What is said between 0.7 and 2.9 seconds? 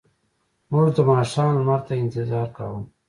موږ د ماښام لمر ته انتظار کاوه.